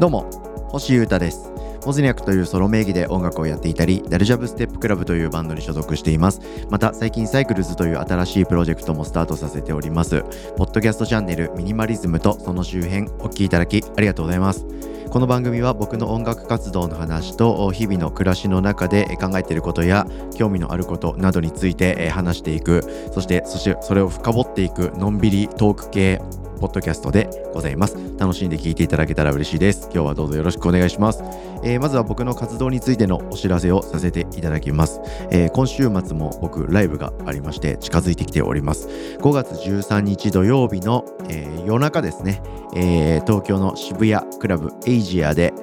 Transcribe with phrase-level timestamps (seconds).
[0.00, 0.30] どうも
[0.68, 1.50] 星優太です。
[1.84, 6.40] モズニャクというソロ名義で音楽をやっていたりダルジャブステップクラブというバンドに所属しています。
[6.70, 10.22] また最近サイクルズという新しいプロジェクトもスタートさせております。
[10.56, 14.66] ポッドキャストチャンネルミニマリズムとその周辺お聴きいただきありがとうございます。
[15.10, 22.84] この番組は僕の音楽活動の話と日々の暮らしの中で考えていることや興味のあることなどについて話していく。
[23.12, 26.22] そしてそしてそれを深掘っていくのんびりトーク系。
[26.58, 27.96] ポッドキャストでございます。
[28.18, 29.88] 楽しんで聞いていただけたら嬉しいです。
[29.92, 31.22] 今日はどうぞよろしくお願いします。
[31.62, 35.00] えー、まずは僕の活動についてのお知らせをさせていただきます。
[35.30, 38.88] えー、今週末も僕ライブがありまして近づいてきております。
[39.20, 42.42] 5月13日土曜日の、えー、夜中ですね、
[42.74, 45.54] え東京の渋谷クラブエイジアで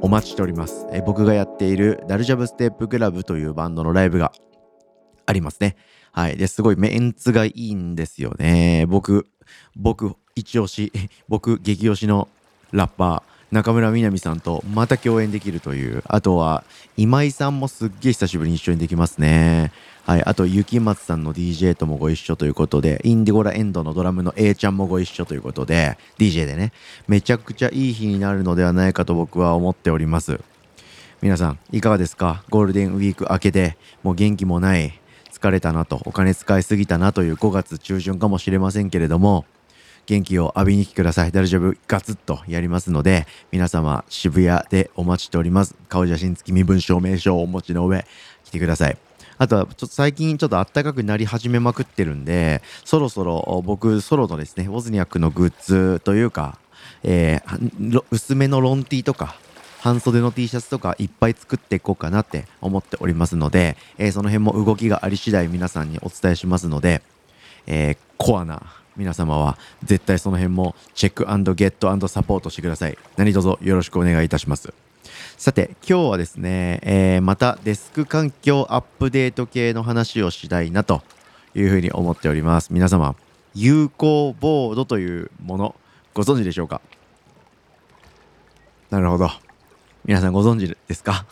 [0.00, 0.86] お待ちしております。
[0.92, 4.32] え僕がやっているダルジャブステップクラブというバンドのライブが
[5.26, 5.76] ありますね。
[6.12, 6.36] はい。
[6.36, 8.86] で、すごいメンツがいいんですよね。
[8.88, 9.26] 僕、
[9.74, 10.92] 僕、一押し、
[11.28, 12.28] 僕、激推しの
[12.72, 16.02] ラッパー、中村みなみさんとまた共演できるという。
[16.08, 16.64] あとは、
[16.96, 19.70] 今井さんもすっげえ久しぶりに一緒にできますね。
[20.04, 20.24] はい。
[20.24, 26.72] あと、雪松さんの DJ ともご一緒ということで、インディゴラエンドのドラムの A ちゃんもご一緒ということで、DJ でね、
[27.06, 30.40] めちゃくちゃいい日になるのではないかと僕は思っております。
[31.22, 32.42] 皆さん、いかがですか？
[32.50, 34.98] ゴールデンウィーク明けで、もう元気もない、
[35.32, 39.44] 疲れたなと、お金使いすぎたなという5月中旬かもしれませんけれども、
[40.06, 41.32] 元気を浴びに来てください。
[41.32, 45.74] 大丈夫ガツッとやりますので、皆様渋谷でお待ちしております。
[45.88, 48.04] 顔写真付き身分証明書をお持ちの上、
[48.44, 48.98] 来てください。
[49.38, 56.58] あとは、ちょっと最近ちょっと暖かくなり始めまくってるんで、そろそろ僕ソロのですね、ウォズニャックのグッズというか、
[57.02, 59.36] えー、薄めのロンティーとか、
[59.80, 67.02] 半袖の T シャツとかいっぱい作っていこうかなって思っておりますので、えー、その辺も動きがあり次第皆さんにお伝えしますので、
[67.66, 68.62] えー、コアな
[68.96, 72.96] 皆様は絶対その辺もチェックゲットサポートしてください。
[73.16, 74.72] 何卒よろしくお願いいたします。
[75.36, 81.02] さて、今日はですね、えー、またデスク環境アップデート系の話をしたいなと
[81.54, 82.72] いうふうに思っております。
[82.72, 83.16] 皆様、
[83.54, 85.74] 有効ボードというもの、
[86.14, 86.80] ご存知でしょうか？
[88.90, 89.28] なるほど。
[90.04, 91.26] 皆さんご存知ですか？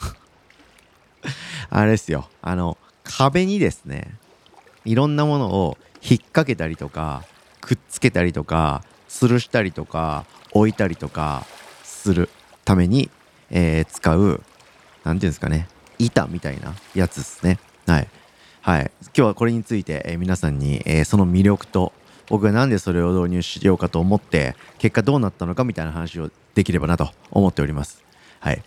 [1.71, 2.29] あれですよ。
[2.43, 4.15] あの、壁にですね、
[4.85, 7.23] いろんなものを引っ掛けたりとか、
[7.63, 11.47] くっつけたりとか、吊るしたりとか、置いたりとか
[11.83, 12.29] する
[12.65, 13.09] ために、
[13.51, 14.43] えー、使う、
[15.05, 15.69] 何ていうんですかね、
[15.99, 17.59] 板みたいなやつですね。
[17.87, 18.09] はい。
[18.61, 18.91] はい。
[19.07, 21.93] 今日はこれについて、えー、皆さんに、えー、その魅力と、
[22.29, 28.03] 僕がなんでそれを導入しようかと思って、結果どうなったのかみたいな話をできればなと思っております。
[28.41, 28.63] はい。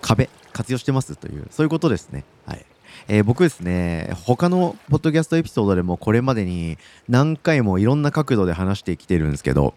[0.00, 2.24] 壁、活用してますという、そういうことですね。
[2.46, 2.64] はい。
[3.08, 6.78] えー、僕ですね、他のポッドキャストエピソードでもこれまでに
[7.08, 9.74] 何回もいろんな角度で話してきてるんですけど、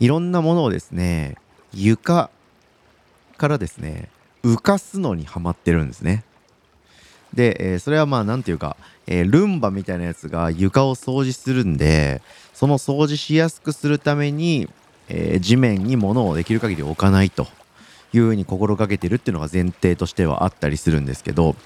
[0.00, 1.36] いろんなものをですね、
[1.72, 2.30] 床
[3.36, 4.08] からですね、
[4.42, 6.24] 浮かすのにはまってるんですね。
[7.34, 8.76] で、えー、それはまあ何て言うか、
[9.06, 12.22] えー、ルンバみたいなやつが床を掃除するんで、
[12.54, 14.68] その掃除しやすくするために、
[15.08, 17.46] え、地面に物をできる限り置かないと。
[18.12, 21.56] いうふうに心がけてるっていうのが前提としてはあったりするんですけど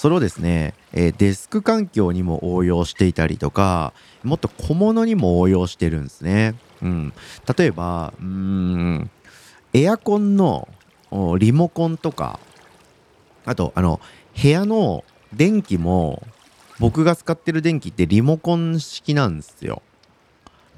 [0.00, 6.54] それをですね、えー、デスク環境にも応用していたりとかもっと小物にも応用してるんですね。
[6.80, 7.12] うん、
[7.54, 9.10] 例えばうん
[9.74, 10.68] エアコンの
[11.38, 12.40] リモコンとか
[13.44, 14.00] あとあの
[14.42, 16.22] 部屋の電気も
[16.78, 19.82] 僕が使ってる電気ってリモコン式なんですよ。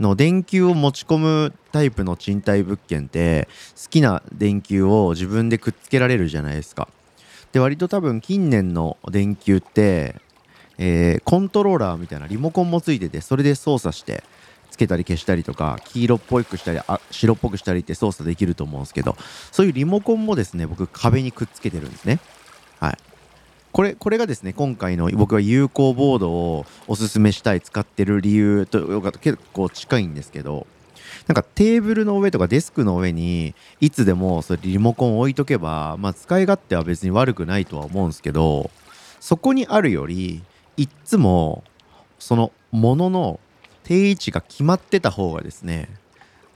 [0.00, 3.47] の電球を持ち込むタイプの賃貸物件って
[3.81, 6.88] 好きな電球を自分でくっつけられるじゃないですか。
[7.52, 10.16] で割と多分近年の電球って、
[10.78, 14.24] えー、コントローラーみたいなリモコンもついててそれで操作して
[14.70, 19.16] つけたり消したりとか黄色っぽくしたりあ白っぽくしたりって操作できると思うんですけど
[19.50, 22.18] そういうリモコンもですね僕壁にくっつけてるんですね。
[22.80, 22.98] はい
[23.72, 30.66] これこれがですね今回の僕が有効ボードをおすすめしたい使ってる理由と結構近いんですけど
[31.26, 38.70] なんかテーブルの上とかデスクの上にいつでもそれリモコン置いとけば、まあ、使い勝手は別に悪くないとは思うんですけど
[39.20, 40.43] そこにあるより
[40.76, 41.64] いっつも
[42.19, 43.40] そのものの
[43.84, 45.88] 定位置が決まってた方がですね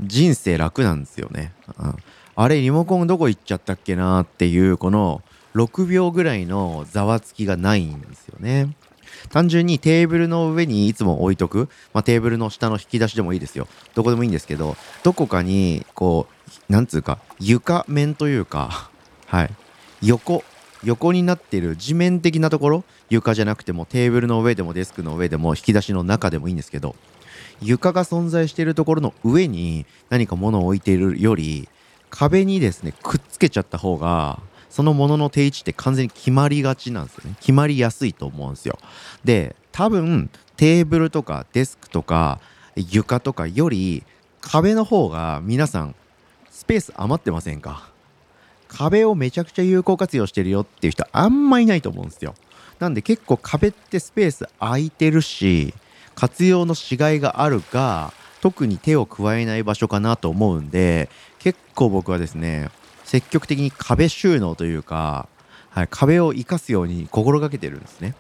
[0.00, 1.96] 人生楽なんですよね、うん、
[2.34, 5.22] あれリモコンどこ行っちゃったっけなっていうこの
[5.54, 8.76] 6秒ぐらいのざわつきがないんですよね。
[9.30, 13.68] 単純にテーブルの上にいつも置いとく、まあ、テーブルの下の引き出しでもいいですよ。
[13.94, 16.28] どこでもいいんですけど、どこかに、こ
[16.68, 18.90] う、なんつうか、床面というか、
[19.26, 19.50] はい、
[20.02, 20.44] 横、
[20.84, 26.94] 横になってる地面的なところ、床じゃなくてもテーブルの上でもデスクの上でも引き出しの中でもいいんですけど、
[27.60, 31.68] 床が存在しているところの上に何か物を置いているより、
[32.10, 34.40] 壁にですねくっつけちゃった方が
[34.76, 37.36] そのものの定位置って完全に決まりがちなんですよね。
[37.40, 38.78] 決まりやすいと思うんですよ。
[39.24, 40.28] で多分
[40.58, 42.40] テーブルとかデスクとか
[42.74, 44.04] 床とかより
[44.42, 45.94] 壁の方が皆さん
[46.50, 47.88] スペース余ってませんか？
[48.68, 52.34] 壁をめちゃくちゃ有効活用してるよっていう人あんまいないと思うんですよ。
[52.78, 55.72] なんで結構壁ってスペース空いてるし
[56.14, 58.12] 活用のしがいがあるが
[58.42, 61.08] 特に手を加えない場所かなと思うんで
[61.38, 62.68] 結構僕はですね
[63.06, 65.28] 積極的に壁収納というか、
[65.70, 68.16] はい、壁を生かすように心がけてるんですね。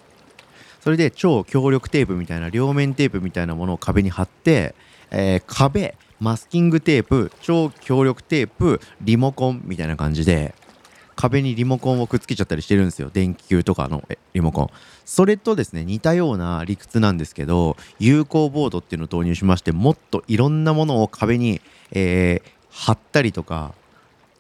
[0.80, 4.76] それで超強力テープみたいな両面テープみたいなものを壁に貼って、
[5.10, 10.54] えー、壁マスキングテープ超強力テープリモコンみたいな感じで
[11.16, 14.70] 壁にリモコンをくっつけちゃったりしてるんですよ電球とかのリモコン
[15.04, 21.60] それとですね似たような理屈なんですけど有効ボードっていうのを導入しましてもっといろんなものを壁に、
[21.90, 23.74] えー、貼ったりとか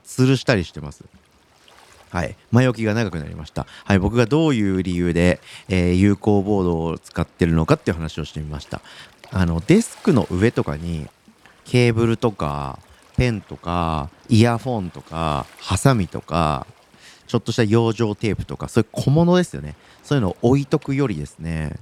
[0.06, 1.04] 吊るしたりしてます。
[2.10, 3.66] はい、前置きが長くなりました。
[3.84, 8.80] はい、僕がどういう理由で、えー、有効ボードを使ってるのかっていう話をしてみました。
[9.30, 11.08] あのデスクの上とかに
[11.64, 12.78] ケーブルとか
[13.16, 16.66] ペンとかイヤフォンとかハサミとか
[17.26, 19.74] ちょっとした養生テープとかそういう小物ですよね
[20.04, 21.76] そういうのを置いとくよりですね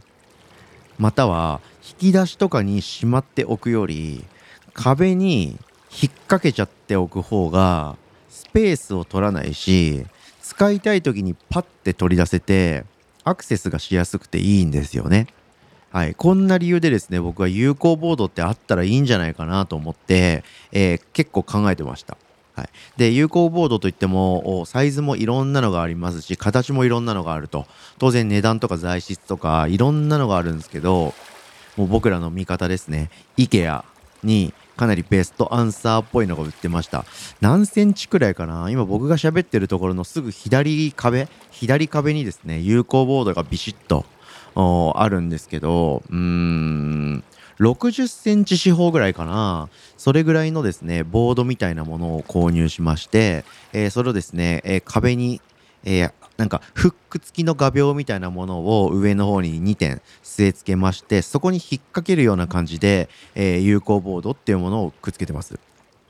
[0.96, 1.60] または
[2.00, 4.24] 引き出しとかにしまっておくより
[4.72, 5.58] 壁に
[5.90, 7.96] 引っ掛けちゃっておく方が
[8.54, 10.06] ペースを取らないし
[10.40, 12.84] 使いたい時にパッて取り出せて
[13.24, 15.26] アクセスがしやすくていいんですよね。
[15.90, 20.42] はい、こんな理由でですね僕は有効ボードってあったらいいんじゃないかなと思って、
[20.72, 22.16] えー、結構考えてました。
[22.56, 27.66] はい、で有効ボードといってもサイズもいろんなのがありますし形もいろんなのがあると
[27.98, 31.14] 当然値段とか材質とかいろんなのがあるんですけど
[31.76, 33.82] もう僕らの味方ですね IKEA
[34.22, 37.04] にかなりベストアンサーっぽいのが売ってました。
[37.40, 38.70] 何センチくらいかな？
[38.70, 44.04] 今僕が喋ってるところのすぐ左壁左壁にですね有効ボードがビシッと
[44.96, 47.24] あるんですけどうーん
[47.60, 49.68] 60センチ四方ぐらいかな？
[49.96, 55.40] それぐらいのですねボードみたいなものを購入しまして、えー、それをですね、えー、壁に、
[55.84, 65.58] えー、なんかフック付きの画鋲みたいなものを上の方に2点据え付けましてそこに引っ掛けるような感じで、えー、有効ボードっていうものをくっつけてます。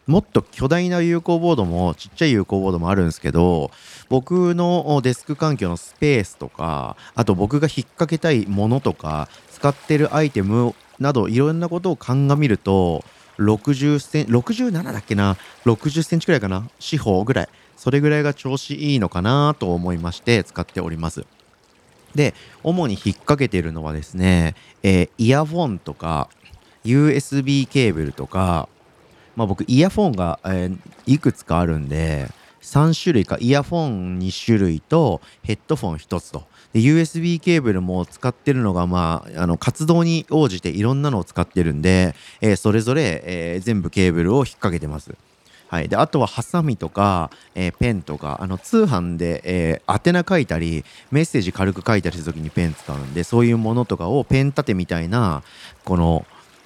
[0.06, 3.70] もっと巨大な有効ボードもちっちゃい有効ボードもあるんですけど
[4.10, 13.02] 僕のデスク環境のスペースとかあと僕が引っ掛けたいものとか使ってるアイテムなどいろんなことを鑑みると
[13.38, 16.68] 60セン67だっけな？60センチくらいかな？
[16.78, 17.48] 四方ぐらい。
[17.84, 21.26] それぐらいが調子いいのかなと思いまして使っております
[22.14, 22.32] で
[22.62, 26.30] 主に引っ掛けてるのはですね、えー、イヤフォンとか
[26.86, 28.70] USB ケーブルとか
[29.36, 32.28] まあ僕イヤフォンが、えー、いくつかあるんで
[32.62, 45.14] 3種類かイヤフォン2種類とヘッドフォン1つとで USB ケーブルも使ってるのが、まあ、あの活動に応じていろんなのを使ってるんで、えー、それぞれ、え、全部ケーブルを引っ掛けてます。
[45.74, 55.42] はい、であとはハサミとか、えー、ペンとかあの通販で、えー、宛名書いたりメッセージ軽く書いたりする時にペン使うんでそういうものとかをペン立てみたいな
[55.84, 56.24] この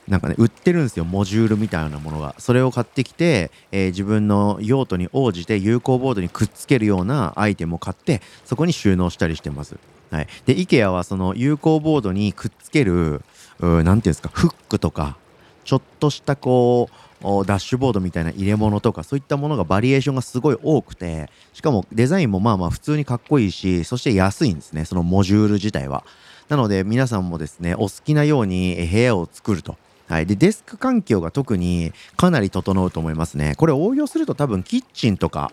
[0.08, 1.06] なんかね売ってるんですよ。
[1.06, 2.34] モジュールみたいなものが。
[2.38, 9.76] それを買ってきて、えー、自分の用途に応じて有効ボードにくっつけるようなアイテムを買ってそこに収納したりしてます。
[10.10, 13.22] はい、で IKEA はその有効ボードにくっつける
[13.60, 15.16] 何ていうんですかフックとか
[15.64, 26.04] ちょっとしたこうダッシュボードみたいな入れ物とかそういったものがバリエーションがすごい多くてしかもデザインもまあまあ普通にかっこいいしそして安いんですねそのモジュール自体は。
[26.48, 29.76] なので皆さんもですねお好きなように部屋を作ると。
[30.08, 33.54] はい、でデスク環境が特にかなり整うと思いますね。
[33.58, 35.52] これ応用すると多分キッチンとか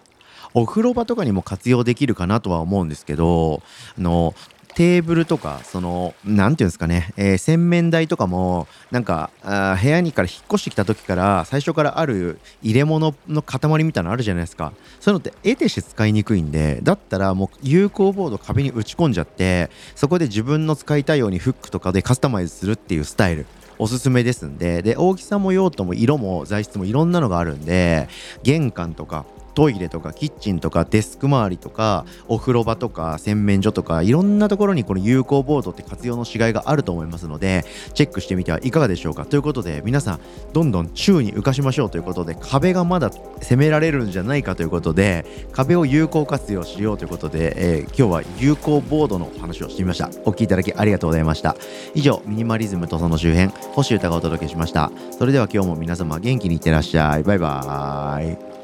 [0.53, 3.61] お風呂場とかにも活用できるかなとは思うんですけど
[3.97, 4.33] あの
[4.75, 14.73] テーブルとかその何て言うんですかね、えー、洗面台とかもなんかあ部屋にから引っ越してきた時から最初からある入れ物の塊みたいなのあるじゃないですか。
[14.99, 23.45] そういうのって得てして使いにくいんでだったらもう有効ボード壁に打ち込んじゃってそこで自分の使いたいようにフックとかでカスタマイズするっていうスタイル
[23.77, 24.81] おすすめですんで。
[24.81, 28.09] で大きさも用途も色も材質もいろんなのがあるんで
[28.43, 39.25] 玄関とかトイレとかキッチンとかデスク周りとかお風呂場とか洗面所とかいろんなところにこの有効ボードって活用のしがいがあると思いますのでチェックしてみてはいかがでしょうか。
[39.25, 40.19] ということで皆さん
[40.53, 50.09] どんどん宙に浮かしましょうということで壁がまだ攻められるんじゃないかということで壁を有効活用しようということで、えー、今日は有効ボードの話をしてみました。
[50.25, 51.55] お聴きいただきありがとうございました。
[51.93, 54.91] 以上ミニマリズムとその周辺星歌がお届けしました。
[55.17, 57.23] それでは今日も皆様元気にいってらっしゃい。
[57.23, 58.54] バイバーイ。